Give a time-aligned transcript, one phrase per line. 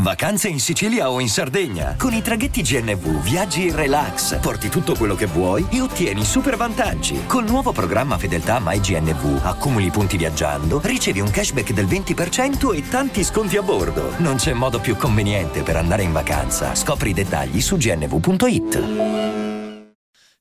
[0.00, 1.96] Vacanze in Sicilia o in Sardegna.
[1.98, 6.56] Con i traghetti GNV viaggi in relax, porti tutto quello che vuoi e ottieni super
[6.56, 7.26] vantaggi.
[7.26, 13.24] Col nuovo programma Fedeltà MyGNV accumuli punti viaggiando, ricevi un cashback del 20% e tanti
[13.24, 14.12] sconti a bordo.
[14.18, 16.76] Non c'è modo più conveniente per andare in vacanza.
[16.76, 19.46] Scopri i dettagli su gnv.it.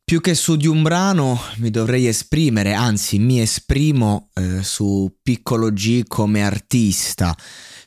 [0.03, 5.73] Più che su di un brano mi dovrei esprimere, anzi mi esprimo eh, su Piccolo
[5.73, 7.35] G come artista,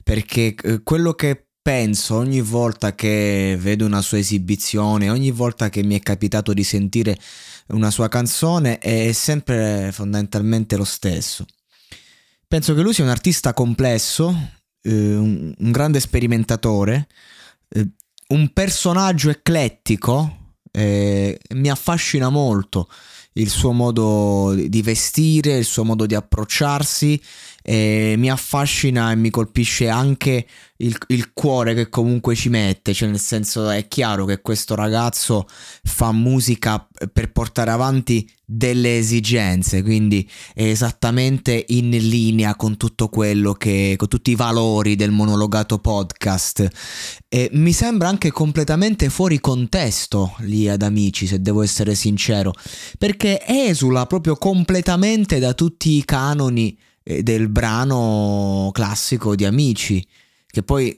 [0.02, 5.82] perché eh, quello che penso ogni volta che vedo una sua esibizione, ogni volta che
[5.82, 7.18] mi è capitato di sentire
[7.68, 11.46] una sua canzone, è sempre fondamentalmente lo stesso.
[12.46, 14.34] Penso che lui sia un artista complesso,
[14.82, 17.06] eh, un, un, grande sperimentatore,
[17.68, 17.88] eh,
[18.28, 22.88] un personaggio eclettico, eh, mi affascina molto
[23.34, 27.20] il suo modo di vestire, il suo modo di approcciarsi
[27.62, 30.46] e mi affascina e mi colpisce anche
[30.80, 35.46] il, il, cuore che comunque ci mette, cioè nel senso è chiaro che questo ragazzo
[35.82, 43.52] fa musica per portare avanti delle esigenze, quindi è esattamente in linea con tutto quello
[43.52, 46.68] che, con tutti i valori del monologato podcast.
[47.28, 52.52] E mi sembra anche completamente fuori contesto lì ad amici, se devo essere sincero,
[52.98, 60.04] perché esula proprio completamente da tutti i canoni eh, del brano classico di Amici,
[60.50, 60.96] che poi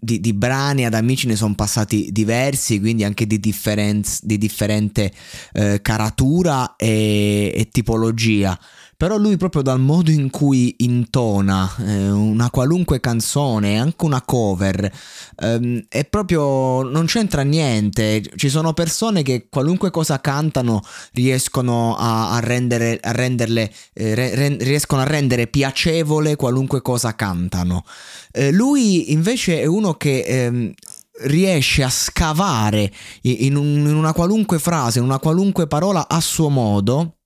[0.00, 5.12] di, di brani ad Amici ne sono passati diversi, quindi anche di, differenz- di differente
[5.52, 8.58] eh, caratura e, e tipologia
[8.98, 14.92] però lui proprio dal modo in cui intona eh, una qualunque canzone, anche una cover,
[15.36, 18.20] ehm, è proprio non c'entra niente.
[18.34, 20.82] Ci sono persone che qualunque cosa cantano
[21.12, 27.84] riescono a, a rendere, a renderle, eh, re, riescono a rendere piacevole qualunque cosa cantano.
[28.32, 30.72] Eh, lui invece è uno che ehm,
[31.20, 32.92] riesce a scavare
[33.22, 37.17] in, un, in, una qualunque frase, in una qualunque parola a suo modo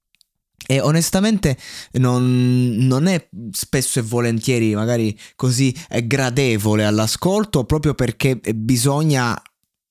[0.66, 1.56] e onestamente
[1.92, 5.74] non, non, è spesso e volentieri magari così
[6.04, 9.40] gradevole all'ascolto proprio perché bisogna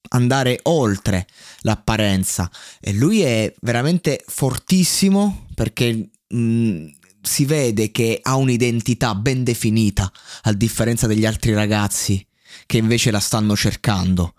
[0.09, 1.27] andare oltre
[1.61, 2.49] l'apparenza.
[2.79, 6.85] E lui è veramente fortissimo perché mh,
[7.21, 10.11] si vede che ha un'identità ben definita
[10.43, 12.25] a differenza degli altri ragazzi
[12.65, 14.33] che invece la stanno cercando.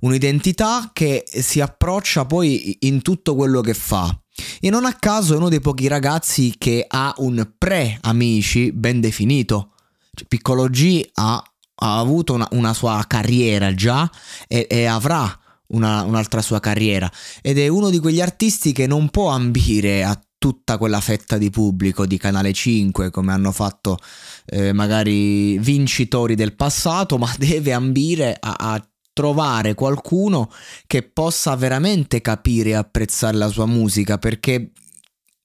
[0.00, 4.16] Un'identità che si approccia poi in tutto quello che fa
[4.60, 9.72] e non a caso è uno dei pochi ragazzi che ha un pre-amici ben definito.
[10.14, 11.42] Cioè, Piccolo G ha,
[11.74, 14.10] ha avuto una, una, sua carriera già
[14.46, 15.38] e, e avrà
[15.68, 17.10] una, un'altra sua carriera.
[17.42, 21.50] Ed è uno di quegli artisti che non può ambire a tutta quella fetta di
[21.50, 23.96] pubblico di Canale 5 come hanno fatto
[24.44, 30.52] eh, magari vincitori del passato, ma deve ambire a, a trovare qualcuno
[30.86, 34.72] che possa veramente capire e apprezzare la sua musica perché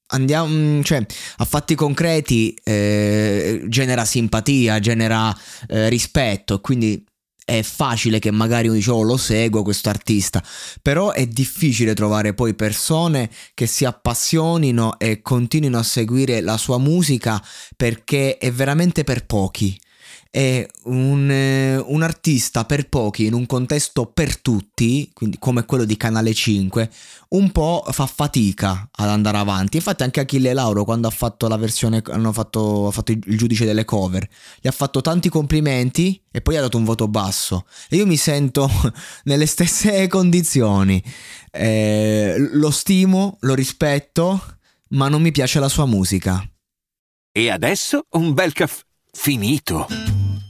[0.07, 1.05] andiamo mm, cioè
[1.37, 5.33] a fatti concreti eh, genera simpatia genera
[5.69, 7.01] eh, rispetto quindi
[7.45, 10.41] è facile che magari uno dice oh lo seguo questo artista.
[10.81, 16.77] Però è difficile trovare poi persone che si appassionino e continuino a seguire la sua
[16.77, 17.43] musica
[17.75, 19.77] perché è veramente per pochi
[20.31, 25.83] è un, eh, un, artista per pochi in un contesto per tutti, quindi come quello
[25.83, 26.89] di Canale 5,
[27.31, 29.75] un po' fa fatica ad andare avanti.
[29.75, 33.65] Infatti anche Achille Lauro quando ha fatto la versione, hanno fatto, ha fatto il giudice
[33.65, 34.25] delle cover,
[34.61, 37.65] gli ha fatto tanti complimenti e poi ha dato un voto basso.
[37.89, 38.69] E io mi sento
[39.25, 41.03] nelle stesse condizioni.
[41.51, 44.41] Eh, lo stimo, lo rispetto,
[44.91, 46.41] ma non mi piace la sua musica.
[47.33, 50.10] E adesso un bel caffè finito